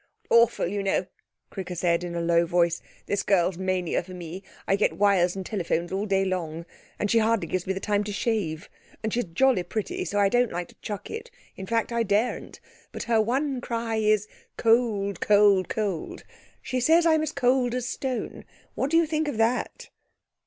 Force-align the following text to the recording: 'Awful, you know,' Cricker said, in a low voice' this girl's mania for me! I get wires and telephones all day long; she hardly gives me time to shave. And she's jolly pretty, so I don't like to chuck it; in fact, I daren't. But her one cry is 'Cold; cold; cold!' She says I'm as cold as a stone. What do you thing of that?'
'Awful, 0.31 0.65
you 0.65 0.81
know,' 0.81 1.05
Cricker 1.51 1.75
said, 1.75 2.03
in 2.03 2.15
a 2.15 2.21
low 2.21 2.47
voice' 2.47 2.81
this 3.05 3.21
girl's 3.21 3.59
mania 3.59 4.01
for 4.01 4.15
me! 4.15 4.41
I 4.67 4.75
get 4.75 4.97
wires 4.97 5.35
and 5.35 5.45
telephones 5.45 5.91
all 5.91 6.07
day 6.07 6.25
long; 6.25 6.65
she 7.07 7.19
hardly 7.19 7.45
gives 7.47 7.67
me 7.67 7.79
time 7.79 8.03
to 8.05 8.11
shave. 8.11 8.67
And 9.03 9.13
she's 9.13 9.25
jolly 9.25 9.61
pretty, 9.61 10.03
so 10.05 10.17
I 10.17 10.27
don't 10.27 10.51
like 10.51 10.69
to 10.69 10.75
chuck 10.81 11.11
it; 11.11 11.29
in 11.55 11.67
fact, 11.67 11.91
I 11.91 12.01
daren't. 12.01 12.59
But 12.91 13.03
her 13.03 13.21
one 13.21 13.61
cry 13.61 13.97
is 13.97 14.27
'Cold; 14.57 15.19
cold; 15.19 15.69
cold!' 15.69 16.23
She 16.63 16.79
says 16.79 17.05
I'm 17.05 17.21
as 17.21 17.31
cold 17.31 17.75
as 17.75 17.85
a 17.85 17.89
stone. 17.89 18.43
What 18.73 18.89
do 18.89 18.97
you 18.97 19.05
thing 19.05 19.29
of 19.29 19.37
that?' 19.37 19.91